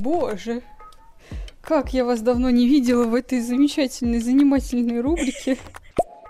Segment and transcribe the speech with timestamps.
[0.00, 0.62] Боже,
[1.60, 5.58] как я вас давно не видела в этой замечательной, занимательной рубрике.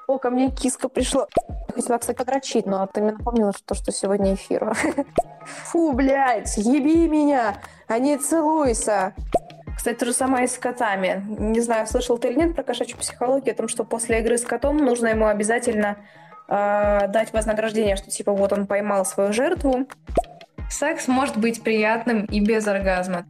[0.06, 1.26] О, ко мне киска пришла.
[1.74, 4.72] Хотела, кстати, подрочить, но ты мне напомнила, что, что сегодня эфир.
[5.64, 9.14] Фу, блядь, еби меня, а не целуйся.
[9.76, 11.24] Кстати, то же самое и с котами.
[11.38, 14.42] Не знаю, слышал ты или нет про кошачью психологию, о том, что после игры с
[14.42, 15.98] котом нужно ему обязательно
[16.48, 19.86] э, дать вознаграждение, что типа вот он поймал свою жертву.
[20.70, 23.26] Секс может быть приятным и без оргазма.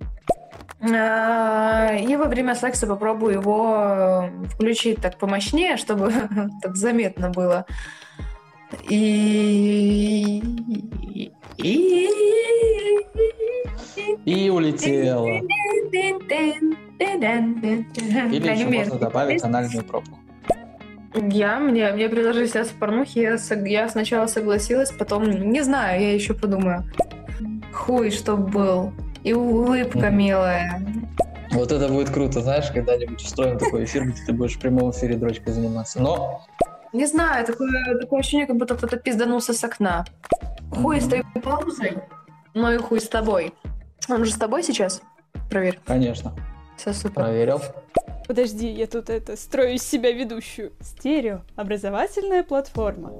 [0.88, 6.12] И во время секса попробую его включить так помощнее, чтобы
[6.62, 7.66] так заметно было.
[8.88, 10.42] И...
[11.58, 12.08] И...
[14.24, 15.26] И улетела.
[18.32, 20.18] Или еще можно добавить анальную пробку.
[21.14, 26.12] Я, мне, мне предложили снять в порнухе, я, я сначала согласилась, потом, не знаю, я
[26.12, 26.84] еще подумаю.
[27.72, 28.92] Хуй, что был.
[29.26, 30.80] И улыбка милая.
[31.50, 35.16] Вот это будет круто, знаешь, когда-нибудь устроим такой эфир, где ты будешь в прямом эфире
[35.16, 36.00] дрочкой заниматься.
[36.00, 36.46] Но...
[36.92, 40.04] Не знаю, такое, такое ощущение, как будто кто-то пизданулся с окна.
[40.70, 41.98] Хуй с той паузой,
[42.54, 43.52] но и хуй с тобой.
[44.08, 45.02] Он же с тобой сейчас?
[45.50, 45.80] Проверь.
[45.84, 46.32] Конечно.
[46.76, 47.14] Все супер.
[47.14, 47.60] Проверил.
[48.28, 50.70] Подожди, я тут это строю из себя ведущую.
[50.80, 51.40] Стерео.
[51.56, 53.10] Образовательная платформа.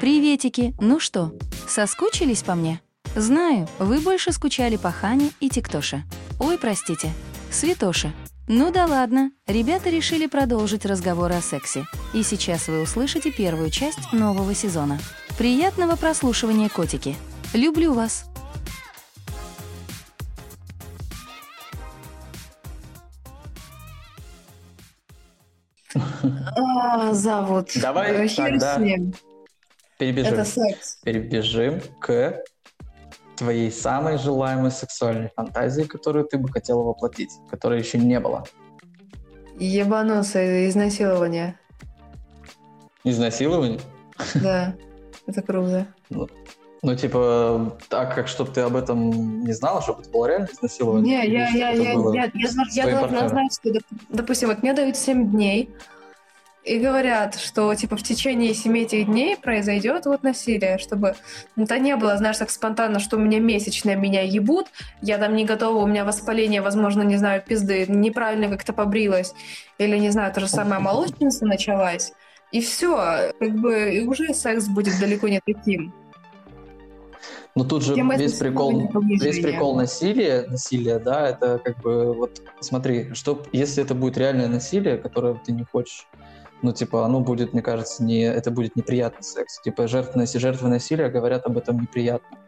[0.00, 0.74] Приветики!
[0.80, 1.34] Ну что,
[1.68, 2.80] соскучились по мне?
[3.14, 6.04] Знаю, вы больше скучали по Хане и Тиктоше.
[6.38, 7.12] Ой, простите,
[7.50, 8.14] Святоше.
[8.48, 11.84] Ну да ладно, ребята решили продолжить разговор о сексе.
[12.14, 14.98] И сейчас вы услышите первую часть нового сезона.
[15.36, 17.14] Приятного прослушивания, котики.
[17.52, 18.24] Люблю вас.
[26.56, 27.72] А, зовут.
[27.74, 28.78] Давай Хер тогда.
[30.00, 30.32] Перебежим.
[30.32, 30.98] Это секс.
[31.04, 32.42] Перебежим к
[33.36, 38.44] твоей самой желаемой сексуальной фантазии, которую ты бы хотела воплотить, которой еще не было.
[39.58, 41.58] Ебануться, изнасилование.
[43.04, 43.80] Изнасилование?
[44.34, 44.74] Да,
[45.26, 45.86] это круто.
[46.08, 46.28] Ну,
[46.82, 51.18] ну, типа, так как, чтобы ты об этом не знала, чтобы это было реально изнасилование?
[51.18, 52.30] Не, я, я, я, я, я,
[52.72, 55.70] я твоим должна знать, что, доп- допустим, вот мне дают 7 дней,
[56.64, 61.14] и говорят, что, типа, в течение 7 этих дней произойдет вот насилие, чтобы
[61.56, 64.66] это не было, знаешь, так спонтанно, что у меня месячные меня ебут,
[65.00, 69.32] я там не готова, у меня воспаление, возможно, не знаю, пизды, неправильно как-то побрилась,
[69.78, 72.12] или, не знаю, то же самое молочница началась,
[72.52, 75.94] и все, как бы, и уже секс будет далеко не таким.
[77.56, 82.40] Ну тут же Тема весь прикол, весь прикол насилия, насилия, да, это как бы вот
[82.60, 86.06] смотри, что если это будет реальное насилие, которое ты не хочешь,
[86.62, 91.08] ну типа оно будет, мне кажется, не это будет неприятный секс, типа жертвы, жертвы насилия
[91.08, 92.38] говорят об этом неприятно.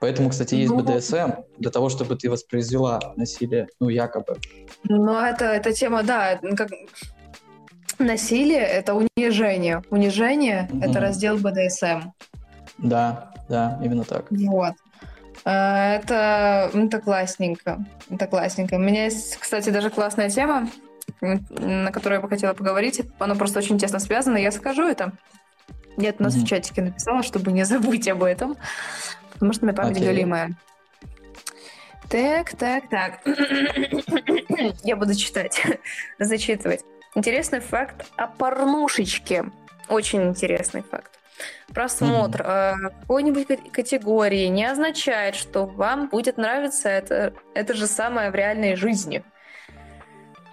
[0.00, 4.38] Поэтому, кстати, есть Ну, БДСМ для того, чтобы ты воспроизвела насилие, ну якобы.
[4.84, 6.70] Но это, эта тема, да, это как...
[7.98, 9.82] Насилие— это унижение.
[9.90, 10.82] Унижение— Мгм.
[10.82, 12.12] это раздел БДСМ.
[12.78, 14.24] Да, да, именно так.
[14.30, 14.72] Вот.
[15.44, 17.84] А, Это, это классненько.
[18.08, 18.76] Это классненько.
[18.76, 20.68] У меня есть, кстати, даже классная тема,
[21.20, 23.02] на которую я бы хотела поговорить.
[23.18, 24.36] Она просто очень тесно связана.
[24.36, 25.12] Я скажу это.
[25.96, 26.44] Я это у нас Мгм.
[26.44, 28.56] в чатике написала, чтобы не забыть об этом.
[29.34, 30.06] Потому что моя память Окей.
[30.06, 30.52] галимая.
[32.08, 33.20] Так, так, так.
[34.84, 35.62] Я буду читать,
[36.18, 36.80] зачитывать.
[37.14, 39.44] Интересный факт о порнушечке.
[39.88, 41.12] Очень интересный факт.
[41.72, 48.30] Просмотр э, какой-нибудь ка- категории не означает, что вам будет нравиться это, это же самое
[48.30, 49.22] в реальной жизни.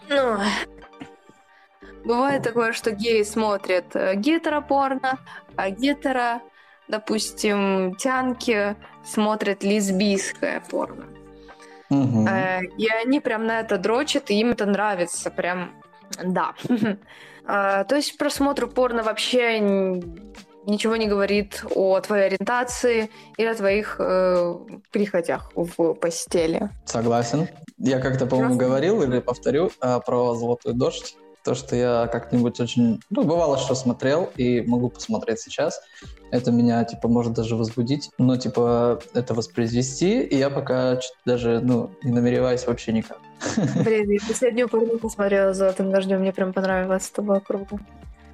[0.09, 0.37] Ну,
[2.05, 5.19] бывает такое, что геи смотрят э, гетеропорно,
[5.55, 6.41] а гетеро,
[6.87, 11.05] допустим, тянки смотрят лесбийское порно.
[12.25, 15.71] Э, И они прям на это дрочат, и им это нравится, прям,
[16.23, 16.53] да.
[17.45, 19.59] А, То есть просмотр порно вообще
[20.67, 24.55] ничего не говорит о твоей ориентации или о твоих э,
[24.91, 26.69] прихотях в постели.
[26.85, 27.47] Согласен.
[27.77, 31.15] Я как-то, по-моему, говорил или повторю а, про «Золотой дождь».
[31.43, 32.99] То, что я как-нибудь очень...
[33.09, 35.79] Ну, бывало, что смотрел, и могу посмотреть сейчас.
[36.29, 38.09] Это меня, типа, может даже возбудить.
[38.17, 43.19] Но, типа, это воспроизвести, и я пока даже, ну, не намереваюсь вообще никак.
[43.85, 47.79] Блин, я последнюю порно посмотрела с золотым дождем, мне прям понравилось, это было круто.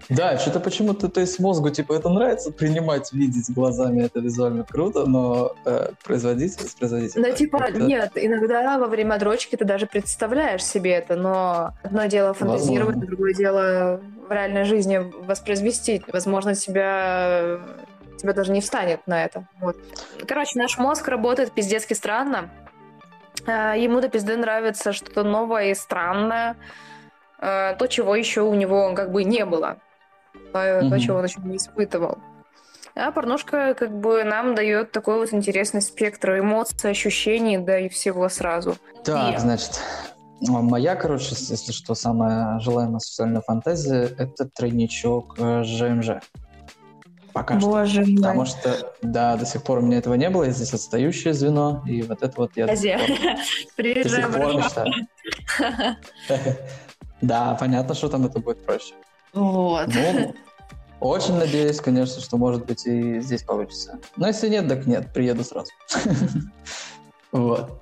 [0.10, 5.06] Да, что-то почему-то, то есть мозгу, типа, это нравится принимать, видеть глазами, это визуально круто,
[5.06, 7.16] но э, производить, воспроизводить...
[7.16, 11.74] Ну, это типа, как-то- нет, иногда во время дрочки ты даже представляешь себе это, но
[11.84, 13.08] одно дело фантазировать, Возможно.
[13.08, 16.04] другое дело в реальной жизни воспроизвести.
[16.12, 17.60] Возможно, тебя
[18.18, 19.46] тебя даже не встанет на это.
[19.60, 19.76] Вот.
[20.26, 22.50] Короче, наш мозг работает пиздецки странно.
[23.46, 26.56] А, ему до пизды нравится что-то новое и странное,
[27.40, 29.78] а, то, чего еще у него как бы не было,
[30.52, 31.00] то, mm-hmm.
[31.00, 32.18] чего он еще не испытывал.
[32.96, 38.30] А порнушка как бы нам дает такой вот интересный спектр эмоций, ощущений, да и всего
[38.30, 38.76] сразу.
[39.04, 39.40] Так, и...
[39.40, 39.82] значит,
[40.42, 46.22] моя, короче, если что, самая желаемая сексуальная фантазия— это тройничок э, ЖМЖ.
[47.34, 48.12] Пока Боже что.
[48.12, 48.18] мой.
[48.18, 51.84] Потому что, да, до сих пор у меня этого не было, я здесь отстающее звено,
[51.88, 53.08] и вот это вот я до сих пор,
[53.78, 54.94] до сих пор мечтаю.
[57.22, 58.94] Да, понятно, что там это будет проще.
[59.34, 59.88] Вот.
[59.88, 60.36] Ну,
[61.00, 64.00] очень надеюсь, конечно, что, может быть, и здесь получится.
[64.16, 65.72] Но если нет, так нет, приеду сразу.
[67.32, 67.82] Вот.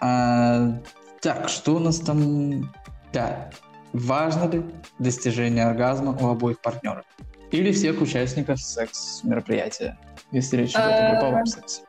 [0.00, 0.80] А,
[1.20, 2.74] так, что у нас там?
[3.12, 3.48] Да.
[3.92, 4.64] Важно ли
[4.98, 7.04] достижение оргазма у обоих партнеров?
[7.52, 9.96] Или всех участников секс-мероприятия,
[10.32, 11.82] если речь идет о групповом сексе?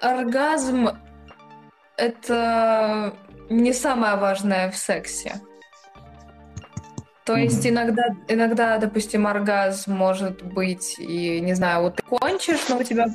[0.00, 0.88] Оргазм—
[1.98, 3.14] это
[3.50, 5.42] не самое важное в сексе.
[7.24, 7.42] То mm-hmm.
[7.42, 12.82] есть иногда, иногда, допустим, оргазм может быть и, не знаю, вот ты кончишь, но у
[12.82, 13.06] тебя,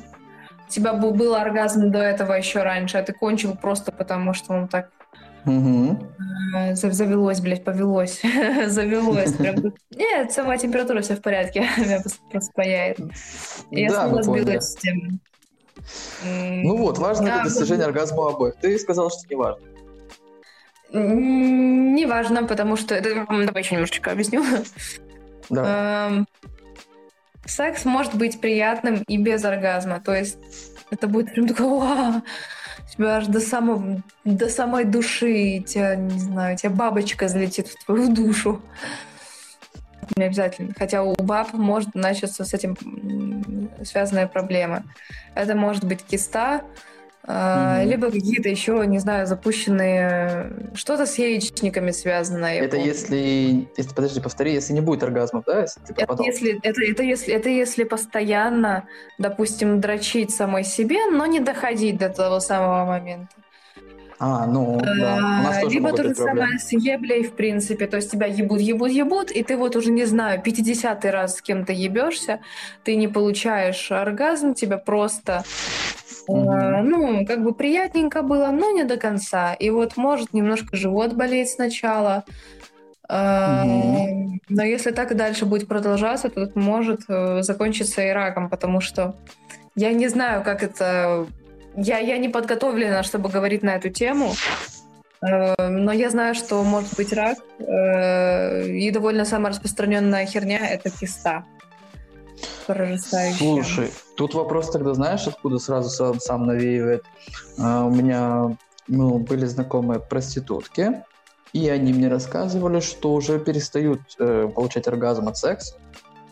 [0.66, 4.68] у тебя был оргазм до этого еще раньше, а ты кончил просто потому, что он
[4.68, 4.90] так
[5.46, 5.98] Угу.
[6.74, 8.20] Завелось, блядь, повелось.
[8.66, 9.32] Завелось.
[9.32, 9.56] Прям...
[9.90, 11.60] Нет, сама температура все в порядке.
[11.76, 12.00] Меня
[12.30, 12.98] просто паяет.
[13.70, 15.20] Я да, снова сбилась с тем.
[16.22, 18.56] Ну вот, важно это достижение оргазма обоих.
[18.56, 19.64] Ты сказал, что не важно.
[20.92, 22.94] Не важно, потому что...
[22.94, 23.26] Это...
[23.28, 24.44] Давай еще немножечко объясню.
[25.50, 26.08] Да.
[26.08, 26.28] Эм,
[27.46, 30.00] секс может быть приятным и без оргазма.
[30.00, 30.38] То есть
[30.90, 32.22] это будет прям такое
[32.98, 38.12] тебя аж до, самого, до самой души, тебя, не знаю, тебя бабочка залетит в твою
[38.12, 38.60] душу.
[40.16, 40.72] Не обязательно.
[40.76, 42.76] Хотя у баб может начаться с этим
[43.84, 44.82] связанная проблема.
[45.34, 46.62] Это может быть киста,
[47.28, 47.84] Mm-hmm.
[47.84, 50.50] Либо какие-то еще, не знаю, запущенные...
[50.74, 52.62] Что-то с яичниками связанное.
[52.62, 53.68] Это если...
[53.76, 53.94] если...
[53.94, 55.60] Подожди, повтори, если не будет оргазмов, да?
[55.60, 58.88] Если ты это, если, это, это, если, это если постоянно,
[59.18, 63.34] допустим, дрочить самой себе, но не доходить до того самого момента.
[64.18, 65.16] А, ну, да.
[65.16, 67.86] У нас тоже Либо то же самое с еблей, в принципе.
[67.86, 71.42] То есть тебя ебут, ебут, ебут, и ты вот уже, не знаю, 50 раз с
[71.42, 72.40] кем-то ебешься,
[72.84, 75.44] ты не получаешь оргазм, тебя просто
[76.28, 76.82] Mm-hmm.
[76.82, 79.54] Ну, как бы приятненько было, но не до конца.
[79.54, 82.24] И вот может немножко живот болеть сначала.
[83.08, 84.40] Mm-hmm.
[84.50, 88.80] Но если так и дальше будет продолжаться, то это может э, закончиться и раком, потому
[88.80, 89.14] что
[89.74, 91.26] я не знаю, как это...
[91.76, 94.32] Я, я не подготовлена, чтобы говорить на эту тему,
[95.22, 101.44] э, но я знаю, что может быть рак, и довольно самая распространенная херня— это киста
[102.68, 103.38] прорастающая.
[103.38, 107.04] Слушай, тут вопрос тогда, знаешь, откуда сразу сам, сам навеивает?
[107.58, 108.56] А, у меня
[108.86, 111.02] ну, были знакомые проститутки,
[111.52, 115.76] и они мне рассказывали, что уже перестают э, получать оргазм от секса,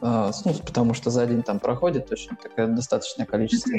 [0.03, 3.73] э, ну, потому что за день там проходит точно такое достаточное количество.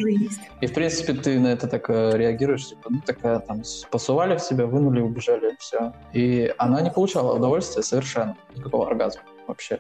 [0.60, 3.62] И, в принципе, ты на это так э, реагируешь, типа, ну, такая, там,
[3.92, 5.94] посували в себя, вынули, убежали, все.
[6.12, 9.80] И она не получала удовольствия совершенно, никакого оргазма вообще.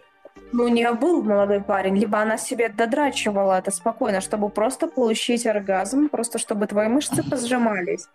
[0.53, 5.45] Ну, у нее был молодой парень, либо она себе додрачивала это спокойно, чтобы просто получить
[5.45, 8.07] оргазм, просто чтобы твои мышцы позжимались.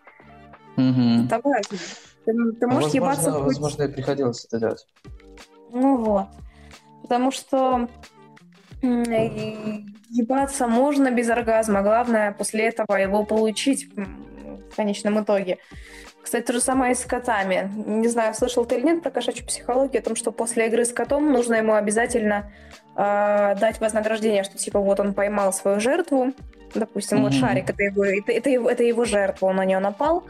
[0.77, 1.27] Угу.
[1.27, 1.79] Это важно.
[2.25, 3.31] Ты, ты можешь возможно, ебаться...
[3.33, 4.87] Возможно, и приходилось это делать.
[5.73, 6.29] Ну вот.
[7.03, 7.89] Потому что
[8.81, 11.83] ебаться можно без оргазма.
[11.83, 15.59] Главное после этого его получить в конечном итоге.
[16.23, 17.71] Кстати, то же самое и с котами.
[17.75, 20.93] Не знаю, слышал ты или нет про кошачью психологию, о том, что после игры с
[20.93, 22.51] котом нужно ему обязательно
[22.97, 26.33] э, дать вознаграждение, что типа вот он поймал свою жертву,
[26.75, 27.23] допустим, mm-hmm.
[27.23, 30.25] вот шарик, это его, это, это, его, это его жертва, он на нее напал,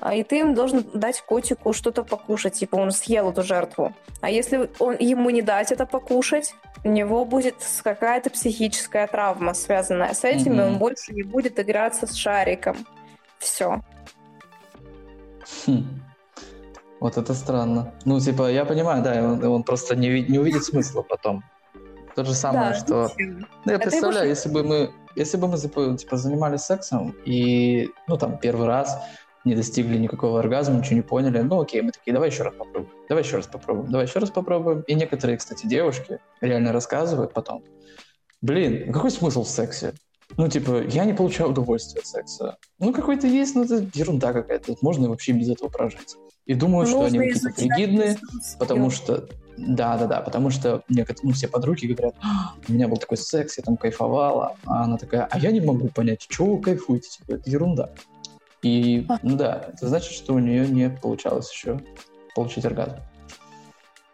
[0.00, 3.94] а, и ты им должен дать котику что-то покушать, типа он съел эту жертву.
[4.20, 10.12] А если он, ему не дать это покушать, у него будет какая-то психическая травма, связанная
[10.12, 10.58] с этим, mm-hmm.
[10.58, 12.76] и он больше не будет играться с шариком.
[13.38, 13.80] Все.
[15.66, 15.84] Хм.
[17.00, 17.92] Вот это странно.
[18.04, 21.42] Ну, типа, я понимаю, да, он, он просто не, не увидит смысла потом.
[22.14, 23.10] То же самое, да, что...
[23.18, 28.38] Ну, я представляю, если бы мы, если бы мы типа, занимались сексом и, ну, там,
[28.38, 29.02] первый раз
[29.44, 32.92] не достигли никакого оргазма, ничего не поняли, ну, окей, мы такие, давай еще раз попробуем,
[33.08, 34.82] давай еще раз попробуем, давай еще раз попробуем.
[34.82, 37.64] И некоторые, кстати, девушки реально рассказывают потом,
[38.40, 39.94] блин, какой смысл в сексе?
[40.36, 42.56] Ну, типа, я не получаю удовольствия от секса.
[42.78, 44.76] Ну, какой-то есть, но это ерунда какая-то.
[44.80, 46.16] Можно вообще без этого прожить.
[46.46, 48.18] И думаю, что они какие-то фригидные,
[48.58, 49.28] потому что...
[49.58, 53.18] Да, да, да, потому что мне ну, все подруги говорят, «А, у меня был такой
[53.18, 57.10] секс, я там кайфовала, а она такая, а я не могу понять, чего вы кайфуете,
[57.10, 57.90] типа, это ерунда.
[58.62, 59.18] И А.
[59.22, 61.80] ну да, это значит, что у нее не получалось еще
[62.34, 62.96] получить оргазм.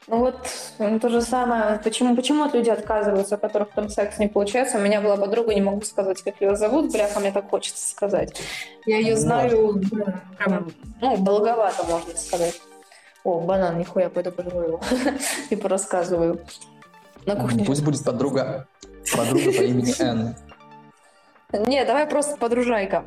[0.09, 0.49] Ну вот
[0.79, 1.79] ну, то же самое.
[1.85, 4.79] Почему, почему от людей отказываются, у которых там секс не получается?
[4.79, 8.41] У меня была подруга, не могу сказать, как ее зовут, бляха, мне так хочется сказать.
[8.87, 10.05] Я ее Ну, знаю, ну,
[10.39, 10.73] прям,
[11.03, 12.59] ну, долговато, можно сказать.
[13.23, 14.81] О, банан, нихуя, пойду пожру его
[15.51, 16.41] и порассказываю.
[17.27, 17.65] На кухне.
[17.67, 18.67] Пусть будет подруга,
[19.15, 20.35] подруга по имени Н.
[21.53, 23.05] Не, давай просто подружайка.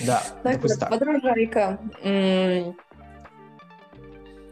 [0.00, 0.90] Да, так.
[0.90, 1.78] подружайка.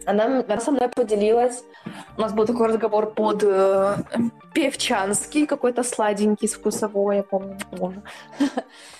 [0.07, 1.65] Она, она со мной поделилась.
[2.17, 3.97] У нас был такой разговор под э,
[4.55, 8.03] певчанский, какой-то сладенький, вкусовой, я помню.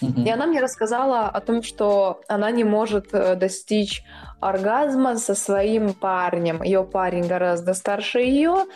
[0.01, 4.03] И она мне рассказала о том, что она не может э, достичь
[4.41, 6.63] оргазма со своим парнем.
[6.63, 8.67] Ее парень гораздо старше ее.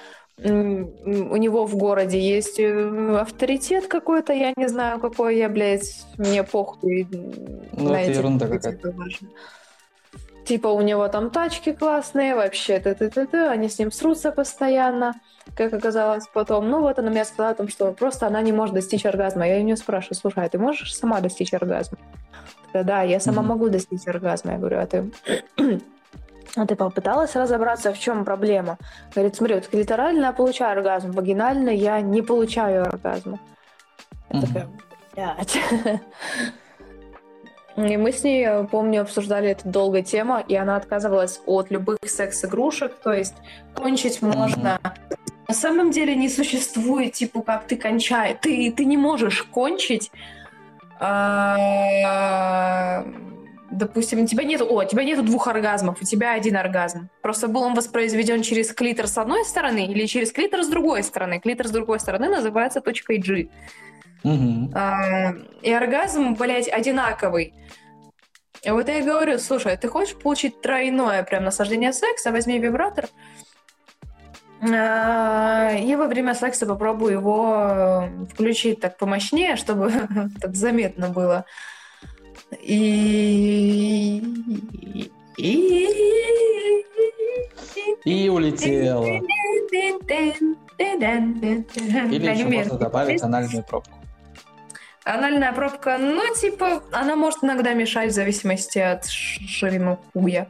[0.42, 6.42] У него в городе есть э, авторитет какой-то, я не знаю, какой я, блядь, мне
[6.42, 7.06] похуй.
[7.72, 8.92] Ну, это ерунда какая-то.
[8.92, 9.28] важно.
[10.50, 14.32] Типа у него там тачки классные, вообще, т -т -т -т, они с ним срутся
[14.32, 15.14] постоянно,
[15.56, 16.68] как оказалось потом.
[16.68, 19.46] Ну вот она мне сказала о том, что просто она не может достичь оргазма.
[19.46, 21.98] Я у нее спрашиваю, слушай, а ты можешь сама достичь оргазма?
[22.66, 23.48] Такая, да, я сама Мгм.
[23.48, 24.52] могу достичь оргазма.
[24.52, 25.10] Я говорю, а ты...
[26.56, 28.76] А ты попыталась разобраться, в чем проблема?
[29.14, 33.38] Говорит, смотри, вот литерально я получаю оргазм, вагинально я не получаю оргазма.
[34.30, 34.46] Я Мгм.
[34.46, 34.68] такая,
[35.14, 35.58] блядь.
[37.86, 41.98] И мы с ней, я помню, обсуждали эту долго тему, и она отказывалась от любых
[42.04, 43.34] секс-игрушек, то есть
[43.74, 44.78] кончить можно.
[45.48, 48.38] На самом деле не существует, типа, как ты кончаешь.
[48.40, 50.10] Ты, ты не можешь кончить.
[51.00, 53.04] а,
[53.70, 57.08] Допустим, у тебя нет, о, у тебя нету двух оргазмов, у тебя один оргазм.
[57.22, 61.38] Просто был он воспроизведен через клитор с одной стороны или через клитор с другой стороны.
[61.40, 63.48] Клитор с другой стороны называется точкой G.
[64.74, 67.54] А, и оргазм, блядь, одинаковый.
[68.62, 73.06] И вот я и говорю, слушай, ты хочешь получить тройное прям наслаждение секса, возьми вибратор,
[74.62, 79.90] а, и во время секса попробуй его э, включить так помощнее, чтобы
[80.40, 81.46] так заметно было.
[82.62, 84.22] И...
[85.38, 85.88] И...
[88.04, 89.06] И улетела.
[92.06, 93.99] Или еще можно добавить анальную пробку.
[95.04, 100.48] Анальная пробка, ну, типа, она может иногда мешать в зависимости от ширины хуя.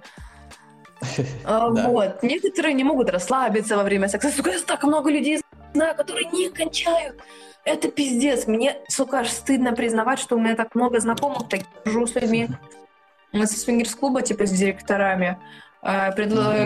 [1.45, 1.71] А.
[1.71, 2.23] Вот.
[2.23, 4.31] Некоторые не могут расслабиться во время секса.
[4.31, 5.41] Сука, я так много людей
[5.73, 7.17] знаю, которые не кончают.
[7.65, 8.47] Это пиздец.
[8.47, 12.49] Мне, сука, аж стыдно признавать, что у меня так много знакомых, так хожу с людьми
[13.33, 15.39] со свингерс-клуба, типа с директорами.
[15.81, 16.13] А.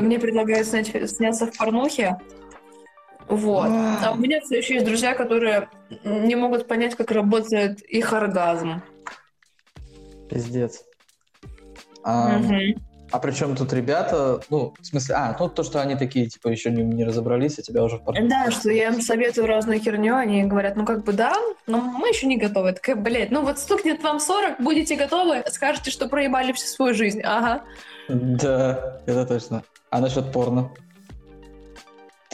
[0.01, 2.19] Мне предлагают снять- сняться в порнухе.
[3.29, 3.69] Вот.
[3.69, 5.69] А у меня все еще есть друзья, которые
[6.05, 8.83] не могут понять, как работает их оргазм.
[10.29, 10.85] Пиздец.
[12.03, 12.41] А,
[13.11, 16.71] а причем тут ребята, ну, в смысле, а, ну, то, что они такие, типа, еще
[16.71, 18.29] не, не разобрались, а тебя уже в портфеле.
[18.29, 21.33] Да, что я им советую разную херню, они говорят, ну как бы да,
[21.67, 22.69] но мы еще не готовы.
[22.69, 26.93] Я Такая, блядь, ну вот стукнет вам 40, будете готовы, скажете, что проебали всю свою
[26.93, 27.23] жизнь.
[27.23, 27.63] Ага.
[28.09, 29.63] Да, это точно.
[29.91, 30.73] А насчет порно?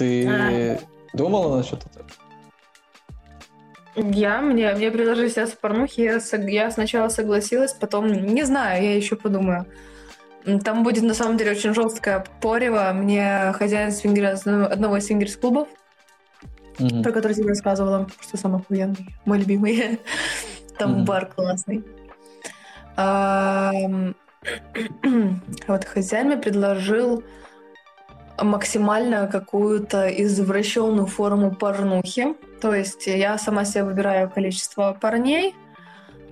[0.00, 0.78] Ты А.
[1.12, 2.06] думала насчет этого?
[3.96, 8.96] Я, мне, мне предложили сняться в порнухе, я, я сначала согласилась, потом, не знаю, я
[8.96, 9.66] еще подумаю.
[10.64, 12.92] Там будет на самом деле очень жесткое порево.
[12.94, 14.38] Мне хозяин свингера,
[14.72, 15.68] одного из свингерс-клубов,
[16.78, 17.02] Мгм.
[17.02, 20.00] про который тебе рассказывала, что самый охуенный, мой любимый.
[20.78, 21.04] Там Мгм.
[21.04, 21.84] бар классный.
[22.96, 24.14] Ам,
[25.68, 27.22] Вот хозяин мне предложил
[28.42, 32.34] максимально какую-то извращенную форму порнухи.
[32.60, 35.54] То есть я сама себе выбираю количество парней.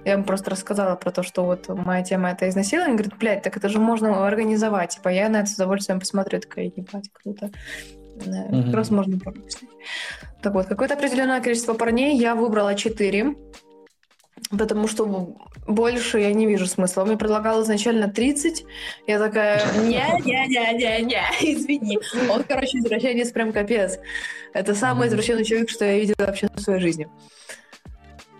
[0.04, 2.94] Я им просто рассказала про то, что вот моя тема это изнасилование.
[2.96, 4.90] Говорит, блядь, так это же можно организовать.
[4.96, 6.40] Типа я на это с удовольствием посмотрю.
[6.40, 7.50] Такая, ебать, круто.
[8.18, 8.74] Как Мгм.
[8.74, 9.18] раз можно.
[10.42, 13.36] Так вот, какое-то определенное количество парней я выбрала 4,
[14.50, 17.02] потому что больше я не вижу смысла.
[17.02, 18.64] Он мне предлагал изначально 30,
[19.06, 21.98] я такая, не-не-не-не-не, извини.
[22.30, 23.98] Он, короче, извращенец прям капец.
[24.52, 27.08] Это самый извращенный человек, что я видела вообще в своей жизни.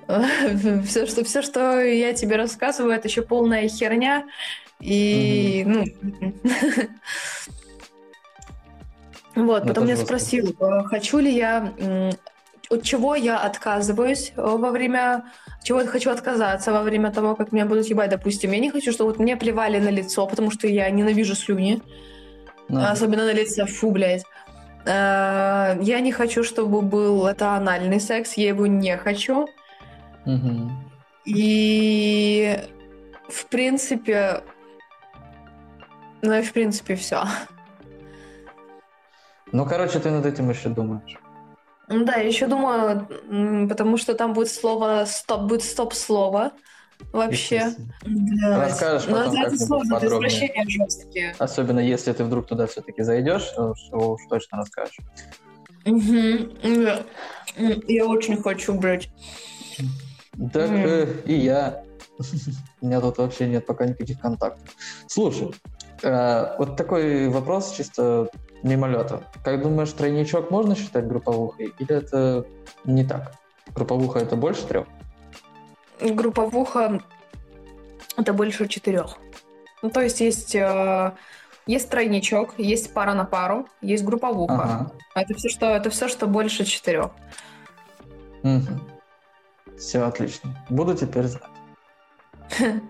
[0.87, 4.25] Все что, все, что я тебе рассказываю, это еще полная херня.
[4.81, 5.85] И, ну...
[9.35, 11.73] Вот, Ну, потом меня спросил, э, хочу ли я,
[12.71, 15.27] от чего я отказываюсь э, во время,
[15.63, 18.53] чего я хочу отказаться во время того, как меня будут ебать, допустим.
[18.53, 21.83] Я не хочу, чтобы вот мне плевали на лицо, потому что я ненавижу слюни,
[22.69, 24.25] Ну, особенно на лице, фу, блядь.
[24.87, 29.49] Э, Я не хочу, чтобы был это анальный секс, я его не хочу.
[30.27, 30.71] Мгм.
[31.25, 32.59] И
[33.29, 34.43] в принципе,
[36.23, 37.25] ну и в принципе все.
[39.53, 41.19] Ну, короче, ты над этим еще думаешь.
[41.89, 43.09] Да, я еще думаю,
[43.69, 46.53] потому что там будет слово стоп, будет стоп-слово
[47.13, 47.57] вообще.
[47.57, 47.95] Естественно.
[48.43, 48.65] Да.
[48.67, 50.29] Расскажешь Но потом это сложно, это подробнее.
[50.29, 51.35] извращения жесткие.
[51.39, 53.73] Особенно если ты вдруг туда все-таки зайдешь, то
[54.13, 54.97] уж- точно расскажешь.
[55.87, 56.51] М,
[57.89, 59.09] Я очень хочу, блядь.
[60.53, 60.77] Так Мгм.
[60.87, 61.83] э, и я.
[62.81, 64.69] У меня тут вообще нет пока никаких контактов.
[65.07, 65.51] Слушай,
[66.03, 68.29] э, вот такой вопрос чисто
[68.63, 69.23] мимолета.
[69.45, 71.75] Как думаешь, тройничок можно считать групповухой?
[71.79, 72.47] Или это
[72.85, 73.33] не так?
[73.75, 74.87] Групповуха это больше трех?
[76.01, 77.01] Групповуха
[78.17, 79.19] это больше четырех.
[79.83, 81.13] Ну, то есть есть, э,
[81.67, 84.55] есть тройничок, есть пара на пару, есть групповуха.
[84.55, 84.93] Ага.
[85.15, 87.11] Это все, что это все, что больше четырех.
[89.77, 90.57] Все отлично.
[90.69, 91.43] Буду теперь знать.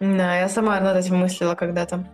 [0.00, 2.06] Да, я сама над этим мыслила когда-то.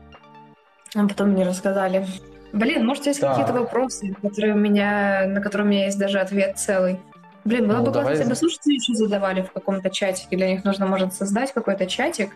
[0.95, 2.07] А потом мне рассказали.
[2.53, 3.31] Блин, может, есть Так.
[3.37, 7.01] какие-то вопросы, которые у меня, на которые у меня есть даже ответ целый.
[7.45, 10.37] Блин, было Ну, бы классно, если бы слушатели еще задавали в каком-то чатике.
[10.37, 12.31] Для них нужно, может, создать какой-то чатик,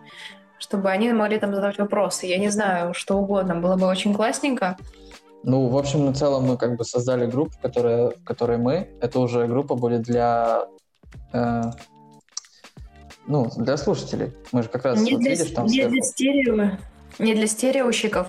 [0.59, 2.27] чтобы они могли там задавать вопросы.
[2.27, 3.55] Я не знаю, что угодно.
[3.55, 4.77] Было бы очень классненько.
[5.45, 8.89] Ну, в общем, на целом мы как бы создали группу, которая, в которой мы.
[9.01, 10.67] Это уже группа будет для...
[11.33, 11.63] э,
[13.29, 14.33] ну, для слушателей.
[14.53, 15.93] Мы же как раз, Не вот для, видишь, там не сверху.
[15.93, 16.71] для стерео.
[17.19, 18.29] Не для стереощиков.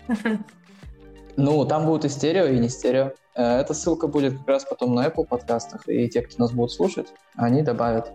[1.38, 3.12] Ну, там будет и стерео, и не стерео.
[3.36, 6.72] Э, Эта ссылка будет как раз потом на Apple подкастах, и те, кто нас будут
[6.72, 8.12] слушать, они добавят.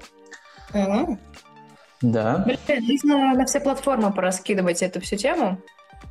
[0.72, 2.44] Да.
[2.44, 5.58] Блин, нужно на все платформы пораскидывать эту всю тему.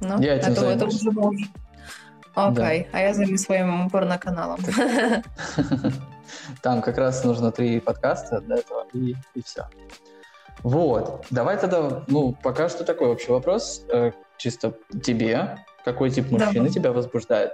[0.01, 0.95] Ну, Я этим это, это займусь.
[0.95, 1.47] уже можно.
[2.35, 4.59] Окей, а я займусь своим порноканалом.
[6.63, 9.67] Там как раз нужно три подкаста для этого, и, и все.
[10.63, 11.25] Вот.
[11.29, 13.85] Давай тогда, ну, пока что такой общий вопрос.
[14.37, 15.57] Чисто тебе.
[15.85, 17.53] Какой тип мужчины тебя возбуждает?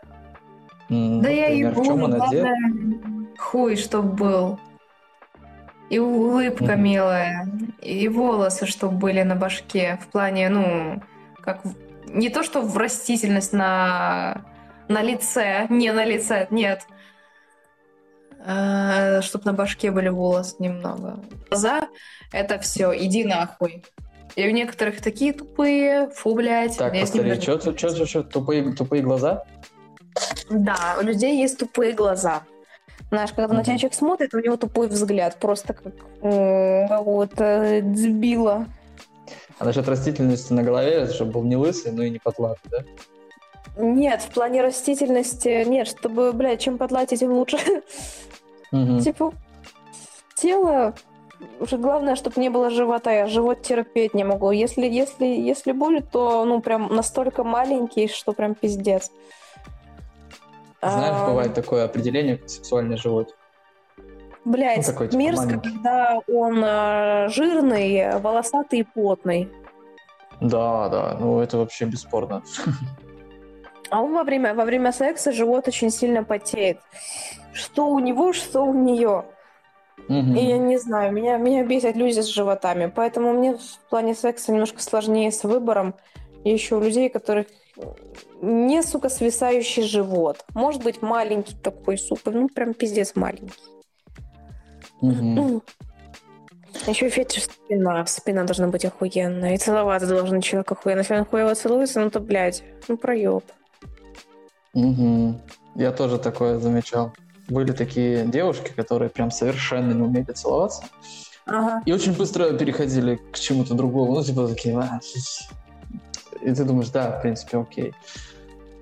[0.90, 2.42] Да я например, чем он одет?
[2.42, 4.60] главное, хуй, чтоб был.
[5.90, 6.84] И улыбка Мгм.
[6.84, 7.50] милая,
[7.82, 10.00] и волосы, чтоб были на башке.
[10.02, 11.02] В плане, ну,
[11.42, 11.62] как...
[12.06, 14.42] Не то, что в растительность на,
[14.88, 16.84] на лице, не на лице, нет.
[18.46, 21.20] А, чтоб на башке были волосы немного.
[21.50, 21.88] Глаза—
[22.32, 23.84] это все, иди нахуй.
[24.40, 26.78] И у некоторых такие тупые, фу, блядь.
[26.78, 29.44] Так, я ним повтори, даже- что, что, что, тупые, тупые глаза?
[30.50, 32.44] Да, у людей есть тупые глаза.
[33.12, 38.66] Знаешь, когда на тебя человек смотрит, у него тупой взгляд, просто как какого-то дебила.
[39.58, 42.78] А насчет растительности на голове, чтобы был не лысый, но и не потлатый, да?
[43.76, 47.58] Нет, в плане растительности нет, чтобы, блядь, чем подлатить, тем лучше.
[48.72, 49.02] Мгм.
[49.02, 49.34] Типа,
[50.36, 50.94] тело,
[51.60, 54.52] уже главное, чтобы не было живота, я живот терпеть не могу.
[54.52, 59.12] Если, если, если будет, то, ну, прям настолько маленький, что прям пиздец.
[60.82, 63.36] Знаешь, А, бывает такое определение, как сексуальный живот.
[64.46, 65.70] Блять, Ну, такой, типа, мерзко, маленький.
[65.70, 69.50] когда он э, жирный, волосатый и плотный.
[70.40, 72.42] Да, да, ну это вообще бесспорно.
[73.90, 76.80] А он во время, во время секса живот очень сильно потеет.
[77.52, 79.26] Что у него, что у нее.
[80.08, 80.36] Мгм.
[80.36, 82.92] И я не знаю, меня, меня бесят люди с животами.
[82.94, 85.96] Поэтому мне в плане секса немножко сложнее с выбором.
[86.44, 87.48] И еще у людей, которых
[88.42, 90.46] не, сука, свисающий живот.
[90.54, 93.54] Может быть, маленький такой, сука, ну прям пиздец маленький.
[95.02, 95.62] Мгм.
[96.88, 98.06] Еще фетиш спина.
[98.06, 99.56] Спина должна быть охуенная.
[99.56, 101.00] И целоваться должен человек охуенно.
[101.00, 103.44] Если он хуево целуется, ну то, блядь, ну проеб.
[104.74, 105.42] Мгм.
[105.76, 107.14] Я тоже такое замечал.
[107.50, 110.84] Были такие девушки, которые прям совершенно не умели целоваться.
[111.46, 111.82] Ага.
[111.86, 114.14] И очень быстро переходили к чему-то другому.
[114.14, 114.78] Ну, типа такие...
[114.78, 115.20] «А, фи».
[116.42, 117.94] И ты думаешь, да, в принципе, окей.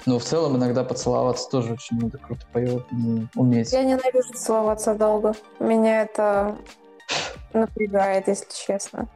[0.06, 3.73] Но в целом иногда поцеловаться тоже очень надо круто м, уметь.
[3.73, 5.34] Я ненавижу целоваться долго.
[5.60, 6.56] Меня это
[7.53, 9.10] напрягает, если честно.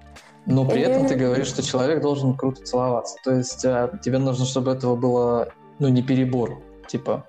[0.45, 3.15] Но при Я этом ты говоришь, что человек должен круто целоваться.
[3.23, 6.61] То есть а, тебе нужно, чтобы этого было, ну, не перебор.
[6.87, 7.25] Типа,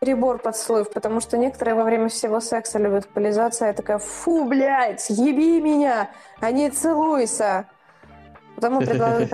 [0.00, 3.66] Перебор поцелуев, потому что некоторые во время всего секса любят полизаться.
[3.66, 6.10] Я такая, фу, блядь, еби меня,
[6.40, 7.68] а не целуйся.
[8.54, 9.28] Потому предлагаю,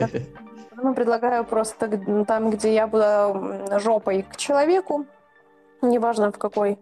[0.71, 5.07] потому предлагаю просто г- там, где я м, жопой к человеку,
[5.83, 6.79] неважно в какой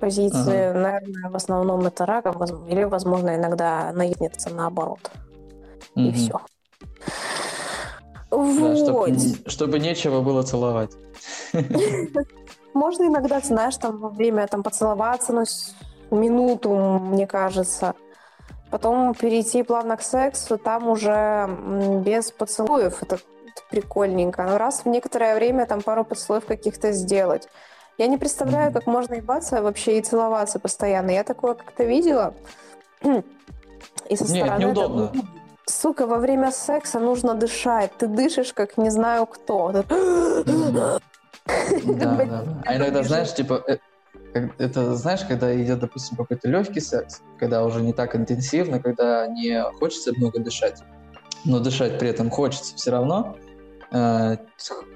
[0.00, 5.10] позиции, наверное, в основном это раком, воз- или, возможно, иногда наедница наоборот.
[5.96, 6.12] И Мгм.
[6.14, 6.40] все.
[8.30, 9.10] Да, Вот.
[9.46, 10.92] чтобы нечего было целовать.
[12.78, 15.44] можно иногда, знаешь, там во время там поцеловаться, ну,
[16.10, 17.94] минуту, мне кажется.
[18.70, 21.48] Потом перейти плавно к сексу, там уже
[22.04, 23.02] без поцелуев.
[23.02, 23.18] Это,
[23.70, 24.44] прикольненько.
[24.44, 27.48] Но раз в некоторое время там пару поцелуев каких-то сделать.
[27.98, 31.10] Я не представляю, как можно ебаться вообще и целоваться постоянно.
[31.10, 32.34] Я такое как-то видела.
[34.08, 35.12] И со Нет, стороны неудобно.
[35.66, 37.90] Сука, во время секса нужно дышать.
[37.98, 39.72] Ты дышишь, как не знаю кто.
[41.84, 42.62] Да, да, да.
[42.66, 43.78] А иногда, знаешь, типа, э,
[44.32, 49.26] как- это, знаешь, когда идет, допустим, какой-то легкий секс, когда уже не так интенсивно, когда
[49.26, 50.82] не хочется много дышать,
[51.44, 53.36] но дышать при этом хочется все равно,
[53.90, 54.36] э,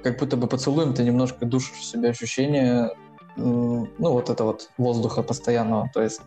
[0.03, 2.91] как будто бы поцелуем ты немножко душишь в себе ощущение,
[3.37, 6.21] ну, вот это вот воздуха постоянного, то есть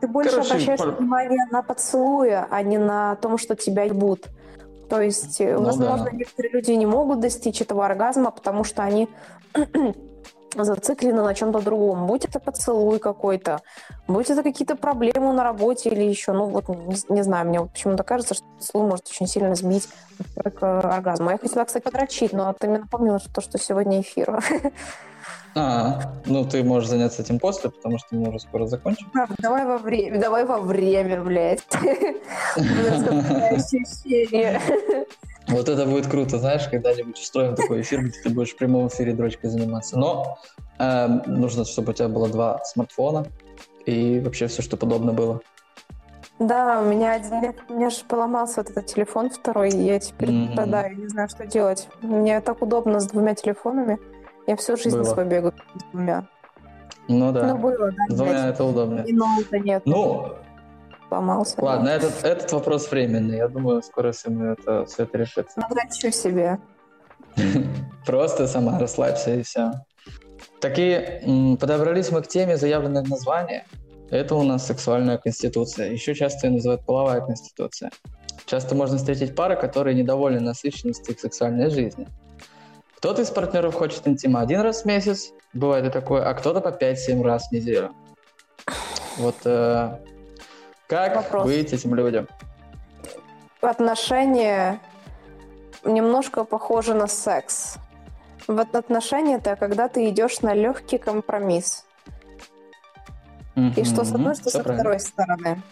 [0.00, 4.26] Ты больше Короче, обращаешь пар- внимание на поцелуя, а не на том, что тебя ебут.
[4.88, 6.10] То есть, э, Ну возможно, да.
[6.12, 9.08] некоторые люди не могут достичь этого оргазма, потому что они
[10.54, 12.06] зациклены на чем-то другом.
[12.06, 13.60] Будь это поцелуй какой-то,
[14.06, 18.04] будь это какие-то проблемы на работе или еще, ну вот, не, не знаю, мне почему-то
[18.04, 19.88] кажется, что поцелуй может очень сильно сбить
[20.58, 21.30] к оргазму.
[21.30, 24.42] Я хотела, кстати, подрочить, но ты мне напомнила, что, то, что сегодня эфир.
[25.58, 29.10] А, ну ты можешь заняться этим после, потому что мы уже скоро закончим.
[29.38, 31.62] Давай во время, давай во время, блядь.
[32.56, 34.60] Ощущение.
[35.48, 39.14] Вот это будет круто, знаешь, когда-нибудь устроим такой эфир, где ты будешь в прямом эфире
[39.14, 39.98] дрочкой заниматься.
[39.98, 40.36] Но
[40.78, 43.26] эм, нужно, чтобы у тебя было два смартфона
[43.86, 45.40] и вообще все, что подобно было.
[46.38, 50.32] Да, у меня один у меня же поломался вот этот телефон второй, и я теперь
[50.32, 50.52] Мгм.
[50.52, 51.88] страдаю, не знаю, что делать.
[52.02, 53.98] Мне так удобно с двумя телефонами.
[54.46, 55.04] Я всю жизнь Было.
[55.04, 56.26] свою бегаю с двумя.
[57.08, 58.54] Ну да, Ну, было, да, двумя блядь.
[58.54, 59.00] это удобно.
[59.00, 60.34] И ноута нет, Ну,
[61.08, 61.62] сломался.
[61.62, 63.36] ладно, этот, этот вопрос временный.
[63.36, 65.60] Я думаю, скоро все, мы это, все это решится.
[65.60, 66.58] Надрачу себе.
[68.06, 69.72] Просто сама расслабься и все.
[70.60, 73.64] Такие подобрались мы к теме заявленное название.
[74.10, 75.90] Это у нас сексуальная конституция.
[75.90, 77.90] Еще часто ее называют половая конституция.
[78.46, 82.06] Часто можно встретить пары, которые недовольны насыщенностью их сексуальной жизни.
[82.96, 86.68] Кто-то из партнеров хочет интима один раз в месяц, бывает и такое, а кто-то по
[86.68, 87.94] 5-7 раз в неделю.
[89.18, 89.98] Вот э,
[90.86, 91.44] как Вопрос.
[91.44, 92.28] быть этим людям?
[93.60, 94.80] Отношения
[95.84, 97.76] немножко похожи на секс.
[98.46, 101.84] Вот отношения это когда ты идешь на легкий компромисс.
[103.54, 104.82] И что с одной, что Всё со правильно.
[104.82, 105.62] второй стороны.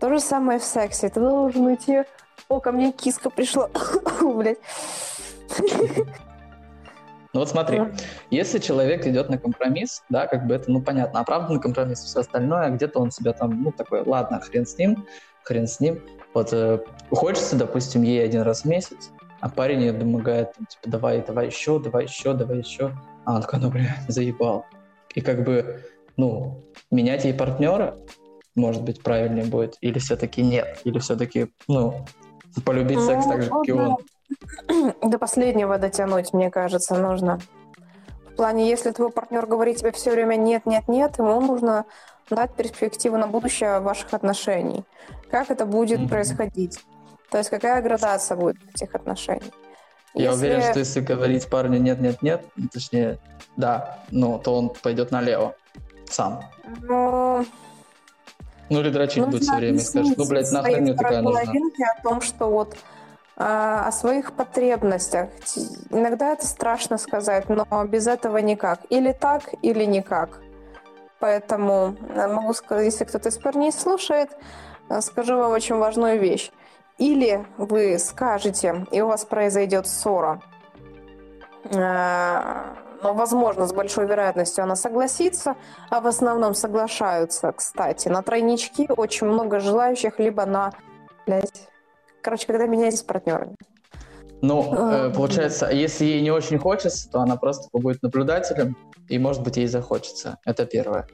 [0.00, 1.08] То же самое в сексе.
[1.08, 2.02] Ты должен идти...
[2.48, 3.70] О, ко мне киска пришла.
[4.20, 4.58] Блять.
[7.34, 7.80] Ну вот смотри,
[8.30, 12.68] если человек идет на компромисс, да, как бы это, ну, понятно, оправданный компромисс, все остальное,
[12.68, 15.06] где-то он себя там, ну, такой, ладно, хрен с ним,
[15.42, 16.02] хрен с ним.
[16.34, 19.10] Вот э, хочется, допустим, ей один раз в месяц,
[19.40, 22.94] а парень ей домогает, там, типа, давай, давай еще, давай еще, давай еще.
[23.24, 24.66] А он такой, ну, бля, заебал.
[25.14, 25.82] И как бы,
[26.18, 27.96] ну, менять ей партнера,
[28.54, 32.04] может быть, правильнее будет, или все-таки нет, или все-таки, ну,
[32.66, 33.96] полюбить секс так же, как и он.
[35.02, 37.38] До последнего дотянуть, мне кажется, нужно.
[38.32, 41.84] В плане, если твой партнер говорит тебе все время нет, нет, нет, ему нужно
[42.30, 44.84] дать перспективу на будущее ваших отношений.
[45.30, 46.08] Как это будет Мгм.
[46.08, 46.78] происходить?
[47.30, 49.52] То есть какая градация будет этих отношений?
[50.14, 53.18] Я Если- уверен, что если говорить парню нет, нет, нет, ну, точнее,
[53.56, 55.54] да, ну, то он пойдет налево
[56.10, 56.42] сам.
[56.82, 57.44] Ну,
[58.70, 61.40] Ну или дрочить будет все время скажет, ну, блядь, нахрен мне такая нужна.
[61.42, 62.76] о том, что вот
[63.36, 65.30] о своих потребностях.
[65.90, 68.80] Иногда это страшно сказать, но без этого никак.
[68.90, 70.40] Или так, или никак.
[71.18, 74.30] Поэтому э, могу сказать, если кто-то из парней слушает,
[74.88, 76.50] э, скажу вам очень важную вещь.
[76.98, 80.40] Или вы скажете, и у вас произойдет ссора,
[81.64, 85.56] Э, но, возможно, с большой вероятностью она согласится,
[85.90, 88.08] а в основном соглашаются, кстати.
[88.08, 90.72] На тройнички очень много желающих, либо на...
[91.26, 91.71] Блядь.
[92.22, 93.54] Короче, когда меняетесь с партнерами.
[94.40, 95.10] Ну, э, А.
[95.10, 98.76] получается, если ей не очень хочется, то она просто побудет наблюдателем,
[99.08, 100.38] и, может быть, ей захочется.
[100.44, 101.06] Это первое.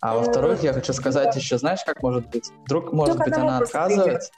[0.00, 2.50] А Э, во-вторых, я хочу сказать еще, знаешь, как может быть?
[2.64, 4.30] Вдруг, может Только быть, она отказывается.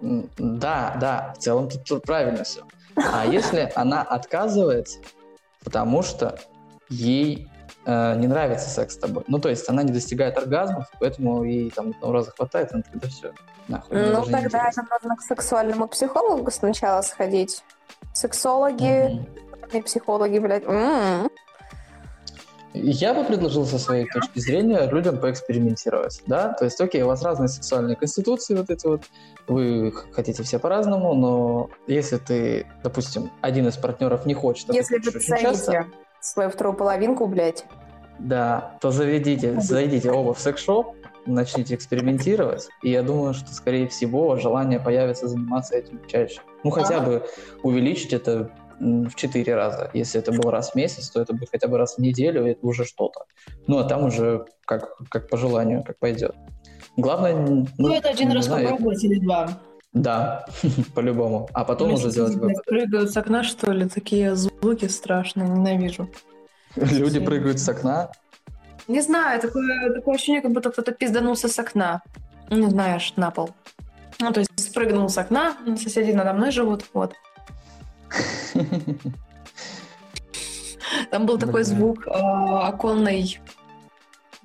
[0.00, 2.62] М, Да, да, в целом тут, тут правильно все.
[2.96, 4.98] А если она отказывается,
[5.64, 6.38] потому что
[6.88, 7.48] ей
[7.84, 9.24] э, не нравится секс с тобой.
[9.28, 13.08] Ну, то есть она не достигает оргазмов, поэтому ей там одного раза хватает, она тогда
[13.08, 13.32] все,
[13.68, 13.96] нахуй.
[13.96, 17.62] Ну, тогда это нужно к сексуальному психологу сначала сходить.
[18.12, 19.26] Сексологи,
[19.72, 20.64] и психологи, блядь.
[20.64, 21.30] м-м.
[22.74, 27.22] Я бы предложил со своей точки зрения людям поэкспериментировать, да, то есть, окей, у вас
[27.22, 29.02] разные сексуальные конституции вот эти вот,
[29.46, 34.96] вы хотите все по-разному, но если ты, допустим, один из партнеров не хочет, а Если
[34.96, 35.86] вы часто, цените.
[36.20, 37.66] свою вторую половинку, блядь.
[38.18, 44.36] Да, то заведите, зайдите оба в секс-шоп, начните экспериментировать, и я думаю, что, скорее всего,
[44.36, 46.40] желание появится заниматься этим чаще.
[46.64, 47.06] Ну, хотя Ага.
[47.06, 47.26] бы
[47.62, 49.90] увеличить это в четыре раза.
[49.94, 52.50] Если это был раз в месяц, то это будет хотя бы раз в неделю, и
[52.50, 53.24] это уже что-то.
[53.68, 56.34] Ну, а там уже как, как по желанию, как пойдет.
[56.96, 57.32] Главное...
[57.32, 59.60] н- Ну, это один раз знаю, попробовать или два.
[59.92, 60.46] Да,
[60.94, 61.48] по-любому.
[61.52, 62.56] А потом Мне уже сейчас делать эти, вывод.
[62.66, 63.88] блядь, Прыгают с окна, что ли?
[63.88, 66.08] Такие звуки страшные, ненавижу.
[66.74, 68.10] Люди прыгают с окна.
[68.88, 72.02] Не знаю, такое, такое ощущение, как будто кто-то пизданулся с окна.
[72.50, 73.50] Ну, знаешь, на пол.
[74.18, 77.14] Ну, то есть спрыгнул с окна, соседи надо мной живут, вот.
[81.10, 83.40] Там был такой звук э, оконной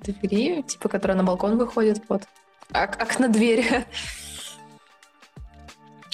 [0.00, 2.22] двери, типа, которая на балкон выходит, вот.
[2.72, 3.84] Ок- окна двери.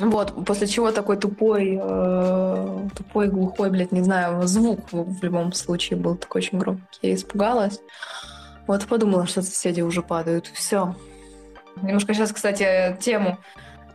[0.01, 5.99] Вот, после чего такой тупой, э, тупой, глухой, блядь, не знаю, звук в, любом случае
[5.99, 6.99] был такой очень громкий.
[7.03, 7.81] Я испугалась.
[8.67, 10.47] Вот подумала, что соседи уже падают.
[10.49, 10.97] Все.
[11.81, 13.39] Немножко сейчас, кстати, тему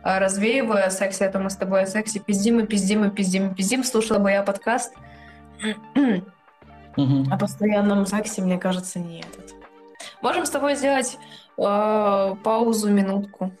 [0.02, 3.10] э, развеиваю о сексе, а то мы с тобой о сексе пиздим и пиздим и
[3.10, 3.84] пиздим и пиздим.
[3.84, 4.94] Слушала бы я подкаст
[6.96, 7.32] Мгм.
[7.32, 9.54] о постоянном сексе, мне кажется, не этот.
[10.22, 11.18] Можем с тобой сделать
[11.58, 13.52] э, паузу, минутку.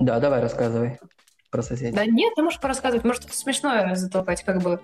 [0.00, 0.98] Да, давай рассказывай
[1.50, 1.94] про соседей.
[1.94, 3.04] Да нет, ты можешь порассказывать.
[3.04, 4.80] Может, что-то смешное затолкать, как бы,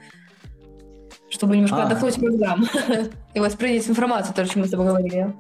[1.31, 1.87] чтобы немножко А.
[1.87, 2.67] отдохнуть мозгам
[3.35, 5.35] и воспринять информацию, то, о чем мы с тобой говорили.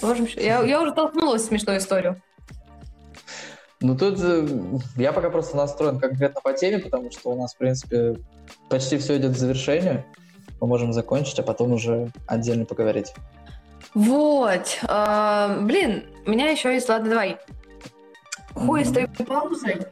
[0.00, 0.26] Можем...
[0.36, 2.20] Я, я уже толкнулась в смешную историю.
[3.82, 4.46] Ну тут э,
[4.96, 8.16] я пока просто настроен конкретно по теме, потому что у нас, в принципе,
[8.70, 10.04] почти все идет к завершению.
[10.62, 13.12] Мы можем закончить, а потом уже отдельно поговорить.
[13.94, 14.78] Вот.
[14.82, 16.88] а, блин, у меня еще есть...
[16.88, 17.38] Ладно, давай.
[18.66, 19.86] Хуй с той паузой.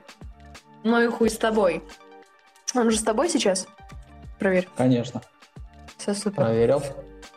[0.84, 1.82] Ну и хуй с тобой.
[2.74, 3.66] Он же с тобой сейчас?
[4.38, 4.68] Проверь.
[4.76, 5.22] Конечно.
[5.96, 6.36] Все супер.
[6.36, 6.82] Проверил.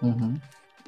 [0.01, 0.41] Мгм.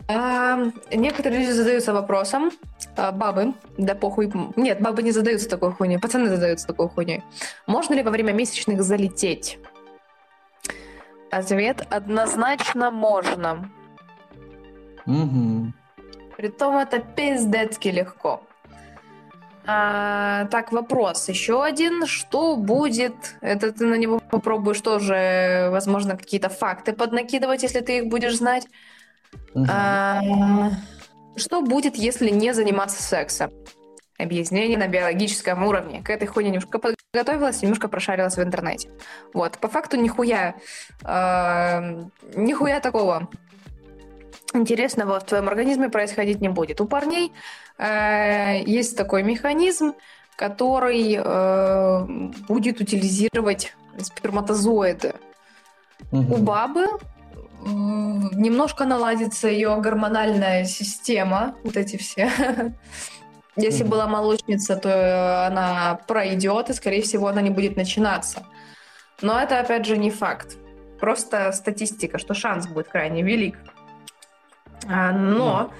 [0.07, 0.59] А,
[0.91, 2.51] некоторые люди задаются вопросом,
[2.97, 7.23] а, бабы, да похуй, нет, бабы не задаются такой хуйней, пацаны задаются такой хуйней.
[7.67, 9.59] Можно ли во время месячных залететь?
[11.31, 13.69] Ответ однозначно можно.
[15.05, 15.73] Мгм.
[16.35, 18.41] Притом это пиздецки легко.
[19.65, 22.05] А, так, вопрос еще один.
[22.05, 23.13] Что будет?
[23.41, 28.67] Это ты на него попробуешь тоже, возможно, какие-то факты поднакидывать, если ты их будешь знать.
[29.69, 30.21] А,
[31.35, 33.51] Что будет, если не заниматься сексом?
[34.17, 36.01] Объяснение на биологическом уровне.
[36.03, 38.89] К этой хуйне немножко подготовилась, немножко прошарилась в интернете.
[39.33, 40.55] Вот, по факту нихуя,
[41.03, 42.03] э,
[42.35, 43.27] нихуя такого
[44.53, 46.79] интересного в твоем организме происходить не будет.
[46.79, 47.33] У парней
[47.79, 49.93] есть такой механизм,
[50.35, 52.05] который э,
[52.47, 55.15] будет утилизировать сперматозоиды.
[56.11, 56.33] Мгм.
[56.33, 56.87] У бабы
[57.65, 62.29] немножко наладится ее гормональная система, вот эти все.
[63.55, 68.43] Если была молочница, то э, она пройдет, и, скорее всего, она не будет начинаться.
[69.21, 70.57] Но это, опять же, не факт.
[70.99, 73.57] Просто статистика, что шанс будет крайне велик.
[74.87, 75.71] А, но,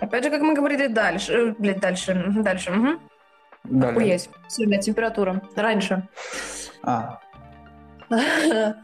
[0.00, 3.00] опять же, как мы говорили дальше, э, блядь, дальше, дальше, мгм.
[3.64, 3.90] Далее.
[3.90, 4.30] Охуеть.
[4.48, 5.42] Сегодня температура.
[5.54, 6.08] Раньше.
[6.82, 7.20] А,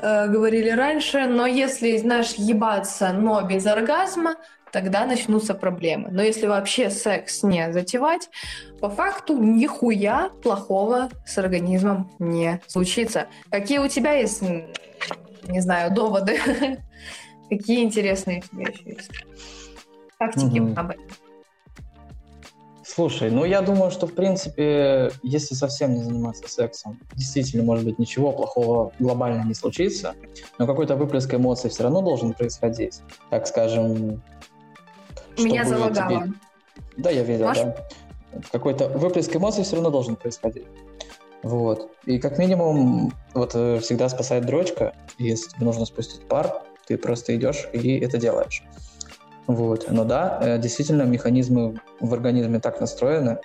[0.00, 4.36] Э, говорили раньше, но если, знаешь, ебаться, но без оргазма,
[4.70, 6.08] тогда начнутся проблемы.
[6.12, 8.30] Но если вообще секс не затевать,
[8.80, 13.26] по факту нихуя плохого с организмом не случится.
[13.50, 14.40] Какие у тебя есть,
[15.48, 16.38] не знаю, доводы?
[17.50, 19.10] Какие интересные у тебя еще есть?
[20.18, 20.78] Фактики Мгм.
[20.78, 21.04] об этом.
[22.84, 27.98] Слушай, ну я думаю, что в принципе, если совсем не заниматься сексом, действительно, может быть,
[27.98, 30.14] ничего плохого глобально не случится,
[30.58, 33.00] но какой-то выплеск эмоций все равно должен происходить.
[33.30, 34.20] Так скажем,
[35.38, 36.22] Меня залагало.
[36.24, 36.32] тебе-
[36.96, 37.64] Да, я видел, Можешь?
[37.64, 37.76] да.
[38.50, 40.66] Какой-то выплеск эмоций все равно должен происходить.
[41.44, 41.92] Вот.
[42.04, 44.94] И как минимум, вот э, всегда спасает дрочка.
[45.18, 48.64] Если тебе нужно спустить пар, ты просто идешь и это делаешь.
[49.48, 49.90] Вот.
[49.90, 53.38] Но да, э, действительно, механизмы в организме так настроены,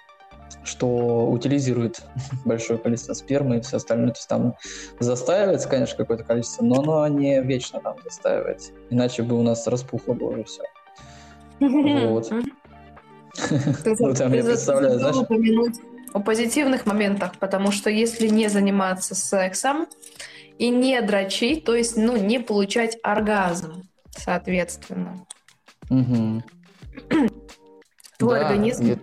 [0.65, 2.01] что утилизирует
[2.45, 4.09] большое количество спермы и все остальное.
[4.09, 4.55] То есть там
[4.99, 8.73] застаивается, конечно, какое-то количество, но оно не вечно там застаивается.
[8.89, 10.63] Иначе бы у нас распухло бы уже все.
[11.59, 12.29] Вот.
[13.99, 15.25] Ну, там я представляю, знаешь-
[16.13, 19.87] о позитивных моментах, потому что если не заниматься сексом
[20.59, 25.25] и не дрочить, то есть, ну, не получать оргазм, соответственно,
[28.17, 28.99] Твой Да, организм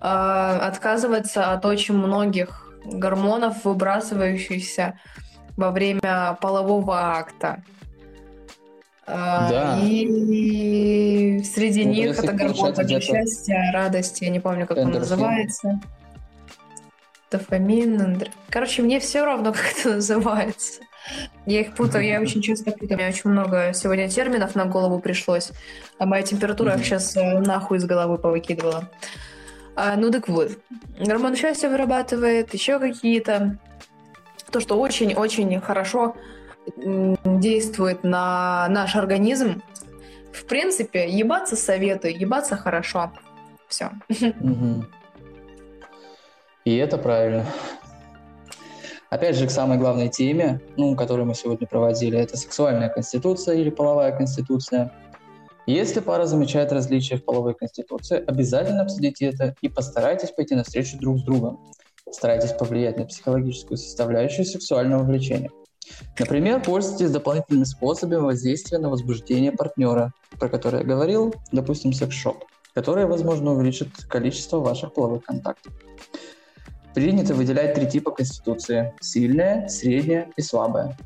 [0.00, 4.98] а, отказывается от очень многих гормонов, выбрасывающихся
[5.56, 7.62] во время полового акта.
[9.06, 9.78] А, Да.
[9.82, 15.00] И среди Ну, них это гормон счастья, радости, я не помню, как он Эндорфин.
[15.00, 15.80] называется.
[17.30, 20.80] Дофамин, эндор- Короче, мне все равно, как это называется.
[21.46, 22.94] Я их путаю, я очень часто путаю.
[22.94, 25.52] У меня очень много сегодня терминов на голову пришлось.
[25.98, 28.90] А моя температура их сейчас нахуй из головы повыкидывала.
[29.76, 30.58] А, ну так вот.
[30.98, 33.58] Гормон счастья вырабатывает, еще какие-то.
[34.50, 36.16] То, что очень-очень хорошо
[36.76, 39.62] действует на наш организм.
[40.32, 43.12] В принципе, ебаться советую, ебаться хорошо.
[43.68, 43.90] Все.
[44.08, 44.88] Мгм.
[46.64, 47.46] И это правильно.
[49.10, 53.70] Опять же, к самой главной теме, ну, которую мы сегодня проводили, это сексуальная конституция или
[53.70, 54.92] половая конституция.
[55.66, 61.18] Если пара замечает различия в половой конституции, обязательно обсудите это и постарайтесь пойти навстречу друг
[61.18, 61.60] с другом.
[62.10, 65.50] Старайтесь повлиять на психологическую составляющую сексуального влечения.
[66.18, 73.06] Например, пользуйтесь дополнительными способами воздействия на возбуждение партнера, про который я говорил, допустим, секс-шоп, который,
[73.06, 75.72] возможно, увеличит количество ваших половых контактов.
[76.96, 80.96] Принято выделять три типа конституции– сильная, средняя и слабая.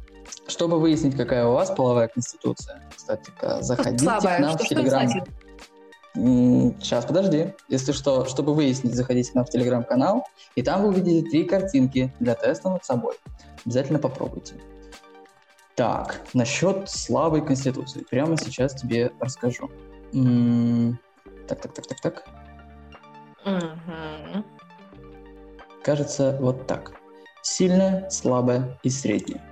[0.46, 4.36] Чтобы выяснить, какая у вас половая конституция, кстати, заходите Слабая.
[4.36, 5.08] к нам Что, в Телеграм.
[6.80, 7.54] Сейчас, подожди.
[7.68, 10.24] Если что, чтобы выяснить, заходите к нам в Телеграм-канал,
[10.54, 13.16] и там вы увидите три картинки для теста над собой.
[13.66, 14.54] Обязательно попробуйте.
[15.74, 18.06] Так, насчет слабой конституции.
[18.08, 19.68] Прямо сейчас тебе расскажу.
[21.48, 22.24] Так, так, так, так, так.
[23.44, 24.44] Мгм.
[25.82, 26.92] Кажется, вот так.
[27.42, 29.42] Сильная, слабая и средняя.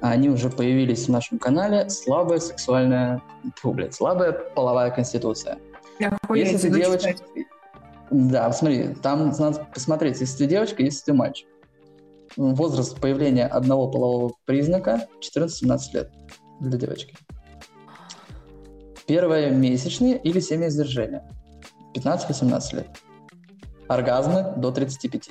[0.00, 1.88] А Они уже появились в нашем канале.
[1.90, 3.20] Слабая сексуальная...
[3.56, 5.58] Фу, блядь, слабая половая конституция.
[6.00, 7.12] Охуеть, Если ты девочка...
[7.12, 7.26] читать.
[8.10, 11.46] Да, смотри, там надо посмотреть, если ты девочка, если ты мальчик.
[12.36, 16.10] Возраст появления одного полового признака 14-17 лет
[16.60, 17.16] для девочки.
[19.06, 21.28] Первое месячные или семяизвержение
[21.94, 22.88] 15-18 лет.
[23.88, 25.30] Оргазмы до 35.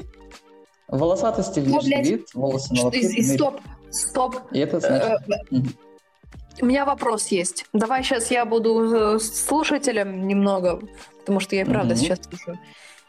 [0.88, 2.08] Волосатости, внешний блядь.
[2.08, 3.10] вид, волосы на лобке.
[3.18, 4.36] ну стоп, стоп.
[4.52, 5.22] И это значит...
[5.52, 5.58] Э.
[6.60, 7.66] У меня вопрос есть.
[7.74, 10.82] Давай сейчас я буду э, слушателем немного,
[11.20, 12.58] потому что я и правда сейчас слушаю.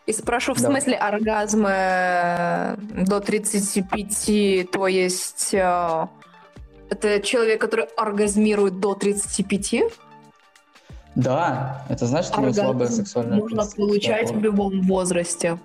[0.07, 0.81] И спрошу, в Давай.
[0.81, 5.55] смысле оргазмы э, до 35, то есть
[6.91, 9.85] это человек, который оргазмирует до 35?
[11.19, 15.59] Да, это значит, у него слабая сексуальная можно получать в любом возрасте.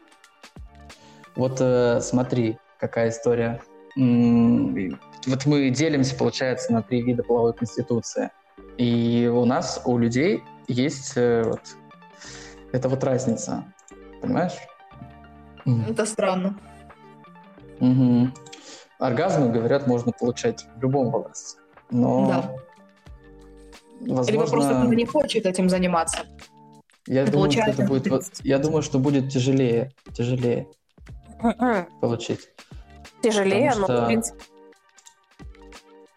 [1.35, 3.61] Вот э, смотри, какая история.
[3.95, 8.31] Вот мы делимся, получается, на три вида половой конституции.
[8.79, 11.61] И у нас, у людей, есть э, вот
[12.71, 13.63] эта вот разница.
[14.23, 14.57] Понимаешь?
[15.87, 16.57] Это странно.
[17.79, 18.33] Мгм.
[18.97, 21.59] Оргазмы, говорят, можно получать в любом возрасте.
[21.91, 22.55] Но, Да.
[24.07, 26.19] Возможно, Либо просто кто-то не хочет этим заниматься.
[27.07, 28.45] я думаю, что получается это будет, вот- 30.
[28.45, 30.67] я думаю, что будет тяжелее, тяжелее
[32.01, 32.49] получить.
[33.21, 34.39] Тяжелее, Потому но что- в принципе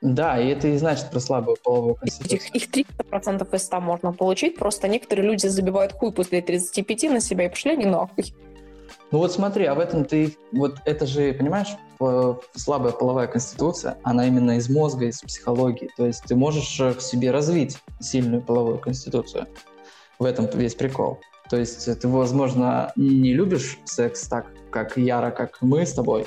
[0.03, 2.39] Да, и это и значит про слабую половую конституцию.
[2.39, 4.57] их, их 30% из 100 можно получить.
[4.57, 8.35] Просто некоторые люди забивают хуй после 35 на себя и пошли они нахуй.
[9.13, 11.69] Ну вот смотри, а в этом ты, вот это же, понимаешь,
[12.55, 15.91] слабая половая конституция, она именно из мозга, из психологии.
[15.97, 19.47] То есть ты можешь э, в себе развить сильную половую конституцию.
[20.19, 21.21] В этом весь прикол.
[21.49, 26.27] То есть ты, возможно, не любишь секс так, как яро, как мы с тобой,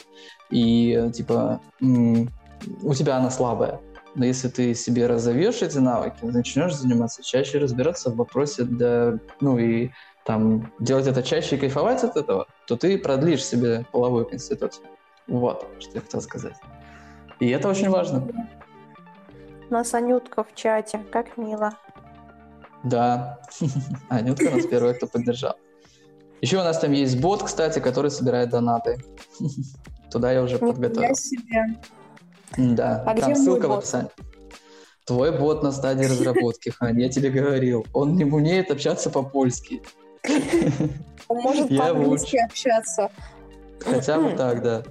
[0.50, 3.82] и типа у тебя она слабая.
[4.16, 9.60] Но если ты себе разовьешь эти навыки, начнешь заниматься чаще, разбираться в вопросе, да, ну
[9.60, 9.92] и
[10.26, 14.86] там делать это чаще и кайфовать от этого, то ты продлишь себе половую конституцию.
[15.28, 16.56] Вот, что я хотел сказать.
[17.40, 18.28] И это очень важно.
[19.70, 21.74] У нас Анютка в чате, как мило.
[22.84, 23.40] Да.
[24.10, 25.56] Анютка у нас первая, кто поддержал.
[26.42, 28.98] Еще у нас там есть бот, кстати, который собирает донаты.
[30.12, 31.16] Туда я уже подготовил.
[31.16, 31.80] себе.
[32.58, 34.10] Да, А там где мой ссылка в описании.
[35.06, 37.86] Твой бот на стадии разработки, Хань, я тебе говорил.
[37.94, 39.82] Он не умеет общаться по-польски.
[41.28, 43.12] Он может Я по-английски общаться.
[43.80, 44.84] Хотя бы так, да.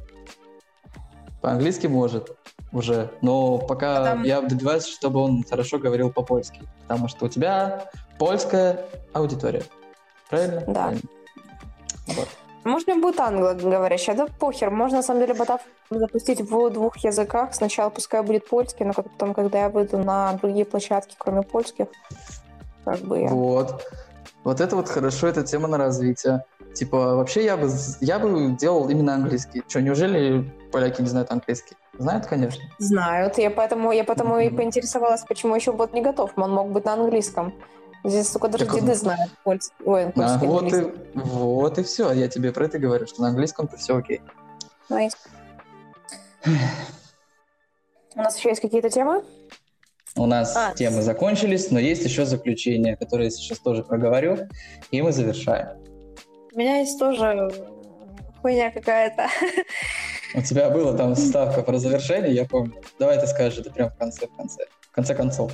[1.40, 2.36] По-английски может
[2.72, 7.90] уже, но пока Там- я добиваюсь, чтобы он хорошо говорил по-польски, потому что у тебя
[8.18, 9.62] польская аудитория.
[10.28, 10.60] Правильно?
[10.66, 10.72] Да.
[10.74, 11.02] Правильно.
[12.08, 12.28] Вот.
[12.64, 14.70] Можно будет англоговорящая, да похер.
[14.70, 17.54] Можно, на самом деле, ботов запустить в двух языках.
[17.54, 21.86] Сначала пускай будет польский, но потом, когда я выйду на другие площадки, кроме польских,
[22.84, 23.28] как бы я...
[24.44, 24.58] Вот.
[24.58, 26.44] Вот это вот хорошо, это тема на развитие.
[26.74, 27.70] Типа, вообще я бы,
[28.00, 29.62] я бы делал именно английский.
[29.68, 31.76] Что, неужели поляки не знают английский?
[31.98, 32.62] Знают, конечно.
[32.78, 33.38] Знают.
[33.38, 34.56] Я поэтому, я потому и Мгм.
[34.56, 36.32] поинтересовалась, почему еще бот не готов.
[36.36, 37.52] Он мог быть на английском.
[38.04, 39.74] Здесь, сука, даже Так деды знают польский.
[39.84, 40.90] Ой, А, польский вот, английский.
[41.14, 42.12] и, вот и все.
[42.12, 44.22] Я тебе про это говорю, что на английском-то все окей.
[44.88, 45.14] Nice.
[48.14, 49.24] У нас еще есть какие-то темы?
[50.16, 50.72] У нас А.
[50.74, 54.38] темы закончились, но есть еще заключение, которое я сейчас тоже проговорю,
[54.90, 55.78] и мы завершаем.
[56.52, 57.50] У меня есть тоже
[58.42, 59.28] хуйня какая-то.
[60.34, 62.74] У тебя была там ставка про завершение, я помню.
[62.98, 64.64] Давай ты скажешь это прямо в конце, в конце.
[64.80, 65.52] В конце концов.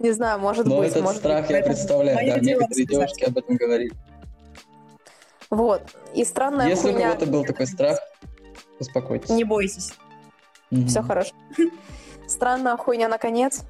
[0.00, 0.90] Не знаю, может Но быть.
[0.90, 1.56] этот может страх быть.
[1.56, 3.92] я представляю, да, некоторые девушки об этом говорили.
[5.50, 5.82] Вот.
[6.14, 7.08] И странная Если у хуйня...
[7.12, 7.98] кого-то был такой страх,
[8.78, 9.30] успокойтесь.
[9.30, 9.92] Не бойтесь.
[10.70, 10.86] Мгм.
[10.86, 11.34] Все хорошо.
[12.26, 13.64] Странная хуйня, наконец.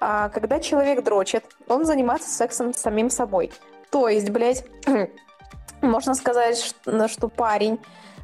[0.00, 3.52] А, когда человек дрочит, он занимается сексом с самим собой.
[3.90, 4.64] То есть, блядь,
[5.82, 7.78] можно сказать, что, что парень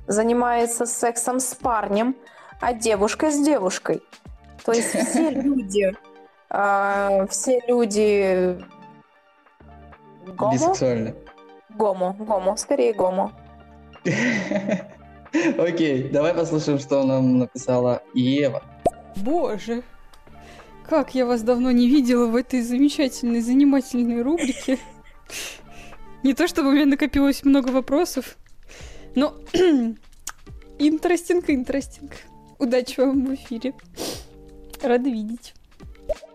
[0.06, 2.16] занимается сексом с парнем,
[2.60, 4.02] а девушка с девушкой.
[4.64, 5.94] То есть все люди,
[6.48, 8.58] а, все люди
[10.26, 11.14] гомо, Бисексуальный.
[11.78, 13.32] Гомо, гомо, скорее гомо.
[15.58, 18.62] Окей, давай послушаем, что нам написала Ева.
[19.16, 19.82] Боже,
[20.88, 24.78] как я вас давно не видела в этой замечательной, занимательной рубрике.
[26.22, 28.36] Не то чтобы у меня накопилось много вопросов,
[29.14, 29.34] но
[30.78, 32.12] интересинг, интересинг.
[32.58, 33.74] Удачи вам в эфире.
[34.82, 35.54] Рада видеть.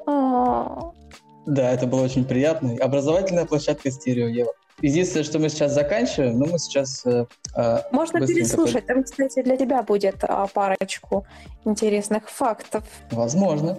[0.06, 2.78] Да, это было очень приятно.
[2.80, 4.54] Образовательная площадка стерео, Ева.
[4.82, 7.06] Единственное, что мы сейчас заканчиваем, но мы сейчас...
[7.06, 8.86] э, э, Можно переслушать.
[8.86, 11.26] Там, кстати, для тебя будет а, парочку
[11.64, 12.84] интересных фактов.
[13.12, 13.78] Возможно.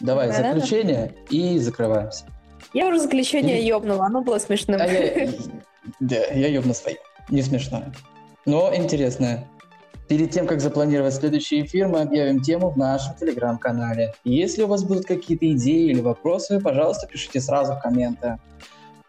[0.00, 0.54] Давай, Да-да-да.
[0.54, 2.24] заключение и закрываемся.
[2.72, 4.80] Я уже заключение Или- ёбнула, оно было смешным.
[4.80, 5.28] А я,
[6.00, 6.98] да, я ёбну свое.
[7.28, 7.92] Не смешное.
[8.46, 9.46] Но интересное.
[10.08, 14.14] Перед тем, как запланировать следующий эфир, мы объявим тему в нашем телеграм-канале.
[14.24, 18.38] Если у вас будут какие-то идеи или вопросы, пожалуйста, пишите сразу в комменты.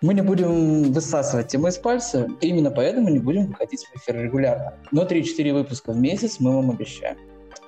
[0.04, 4.74] Мы не будем высасывать темы из пальца, именно поэтому не будем выходить в эфир регулярно.
[4.92, 7.18] Но 3-4 выпуска в месяц мы вам обещаем.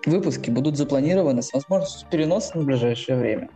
[0.05, 3.49] Выпуски будут запланированы с возможностью переноса на ближайшее время.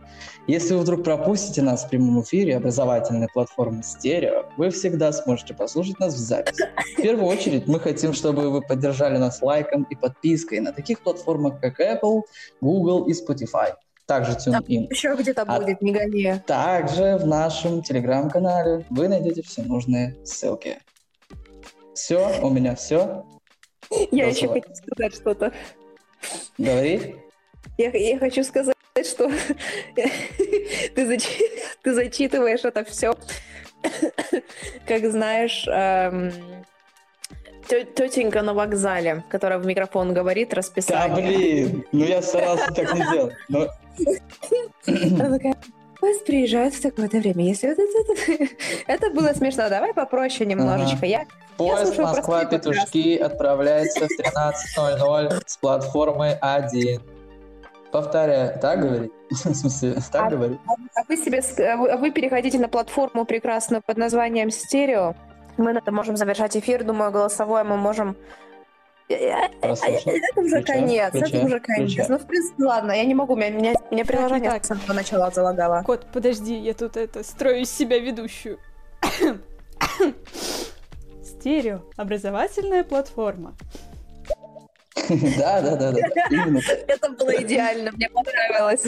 [0.46, 6.00] Если вы вдруг пропустите нас в прямом эфире образовательной платформы Стерео, вы всегда сможете послушать
[6.00, 6.64] нас в записи.
[6.96, 11.60] В первую очередь мы хотим, чтобы вы поддержали нас лайком и подпиской на таких платформах,
[11.60, 12.22] как Apple,
[12.62, 13.74] Google и Spotify.
[14.10, 14.88] Также TuneIn.
[14.90, 16.42] Еще где-то А- будет, не гони.
[16.44, 20.78] Также в нашем телеграм-канале вы найдете все нужные ссылки.
[21.94, 23.24] Все, у меня все.
[24.10, 25.52] Я еще хочу сказать что-то.
[26.58, 27.14] Говори.
[27.78, 28.74] Я, я хочу сказать,
[29.08, 29.30] что
[29.94, 33.14] ты, зачи- ты зачитываешь это все,
[34.88, 36.32] как знаешь, эм,
[37.94, 41.26] тетенька на вокзале, которая в микрофон говорит Да расписание.
[41.28, 43.34] блин, ну я старался так не делать.
[43.48, 43.66] Но
[44.86, 45.54] Она такая,
[46.00, 47.44] поезд приезжает в такое-то время.
[47.44, 48.48] Если вот это,
[48.86, 51.06] это было смешно, давай попроще немножечко.
[51.06, 51.24] Я
[51.56, 57.00] Поезд слушаю Москва-Петушки отправляется в 13.00 с платформы 1.
[57.92, 59.12] Повторяю, так говорить?
[59.30, 60.58] В смысле, так А- говорить?
[60.94, 65.14] А вы себе, а а вы переходите на платформу прекрасную под названием Стерео.
[65.60, 66.84] Мы на этом можем завершать эфир.
[66.84, 68.16] Думаю, голосовое мы можем.
[69.10, 70.06] Э, э, Прослушать.
[70.06, 71.92] Это уже Включай, конец, это включай, уже конец.
[71.92, 72.06] включай.
[72.08, 74.64] Ну, в принципе, ладно, я не могу, меня, меня, меня приложение так.
[74.64, 75.82] с самого начала залагало.
[75.82, 78.58] Кот, подожди, я тут это строю из себя ведущую.
[81.22, 81.80] Стерео.
[81.96, 83.54] Образовательная платформа.
[85.36, 85.98] Да, да, да, да,
[86.30, 86.60] именно.
[86.86, 88.84] Это было идеально, мне понравилось.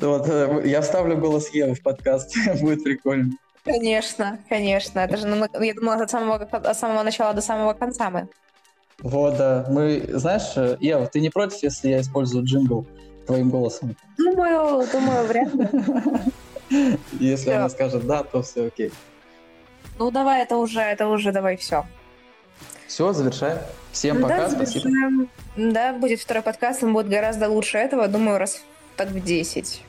[0.00, 3.32] Вот, э, я вставлю голос Евы в подкаст, будет прикольно.
[3.64, 5.00] Конечно, конечно.
[5.00, 8.28] Это же, намного- я думала, от самого, от самого начала до самого конца мы.
[9.02, 9.66] Вот, да.
[9.68, 12.86] Мы, знаешь, э, Ева, ты не против, если я использую джингл
[13.26, 13.96] твоим голосом?
[14.18, 15.68] Думаю, думаю, вряд ли.
[17.18, 18.92] Если она скажет да, то все окей.
[19.98, 21.84] Ну, давай, это уже, это уже, давай, все.
[22.86, 23.58] Все, завершаем.
[23.92, 24.88] Всем пока, спасибо.
[25.56, 28.62] Да, будет второй подкаст, он будет гораздо лучше этого, думаю, раз
[28.96, 29.82] так в 10.